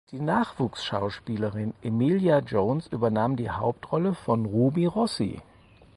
[0.09, 5.43] Die Nachwuchsschauspielerin Emilia Jones übernahm die Hauptrolle von Ruby Rossi.